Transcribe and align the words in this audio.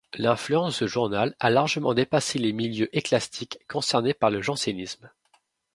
L'influence 0.17 0.69
de 0.73 0.77
ce 0.79 0.87
journal 0.87 1.35
a 1.39 1.51
largement 1.51 1.93
dépassé 1.93 2.39
les 2.39 2.53
milieux 2.53 2.89
ecclésiastiques 2.97 3.59
concernés 3.67 4.15
par 4.15 4.31
le 4.31 4.41
jansénisme. 4.41 5.11